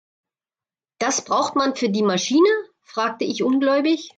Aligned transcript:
Das 0.97 1.23
braucht 1.23 1.55
man 1.55 1.75
für 1.75 1.89
die 1.89 2.01
Maschine?, 2.01 2.49
fragte 2.81 3.23
ich 3.23 3.43
ungläubig. 3.43 4.09